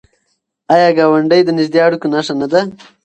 آیا 0.73 0.89
ګاونډی 0.97 1.41
د 1.45 1.49
نږدې 1.57 1.79
اړیکو 1.85 2.07
نښه 2.13 2.33
نه 2.41 2.47
ده؟ 2.51 2.61